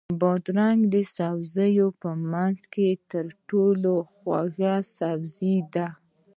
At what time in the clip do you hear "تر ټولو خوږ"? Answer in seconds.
3.11-4.59